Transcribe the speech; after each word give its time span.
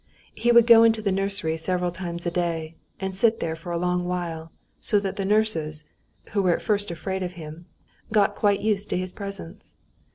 He 0.33 0.51
would 0.51 0.65
go 0.65 0.81
into 0.81 0.99
the 0.99 1.11
nursery 1.11 1.57
several 1.57 1.91
times 1.91 2.25
a 2.25 2.31
day, 2.31 2.75
and 2.99 3.13
sit 3.13 3.39
there 3.39 3.55
for 3.55 3.71
a 3.71 3.77
long 3.77 4.03
while, 4.05 4.51
so 4.79 4.99
that 4.99 5.15
the 5.15 5.25
nurses, 5.25 5.83
who 6.31 6.41
were 6.41 6.55
at 6.55 6.61
first 6.63 6.89
afraid 6.89 7.21
of 7.21 7.33
him, 7.33 7.67
got 8.11 8.33
quite 8.33 8.61
used 8.61 8.89
to 8.89 8.97
his 8.97 9.13
presence. 9.13 9.75